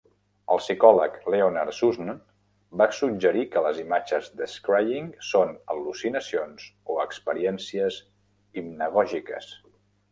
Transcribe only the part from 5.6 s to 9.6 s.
al·lucinacions o experiències hipnagògiques.